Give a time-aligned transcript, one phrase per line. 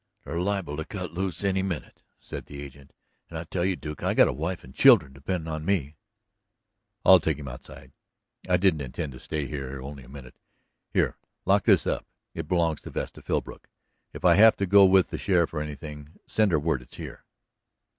[0.23, 2.91] "They're liable to cut loose any minute," said the agent,
[3.29, 5.95] "and I tell you, Duke, I've got a wife and children dependin' on me!"
[7.05, 7.91] "I'll take him outside.
[8.49, 10.37] I didn't intend to stay here only a minute.
[10.91, 12.07] Here, lock this up.
[12.33, 13.69] It belongs to Vesta Philbrook.
[14.11, 17.23] If I have to go with the sheriff, or anything, send her word it's here."